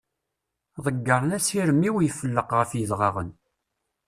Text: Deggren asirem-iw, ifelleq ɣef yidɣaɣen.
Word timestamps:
Deggren 0.83 1.29
asirem-iw, 1.37 1.95
ifelleq 2.07 2.49
ɣef 2.53 2.71
yidɣaɣen. 2.73 3.29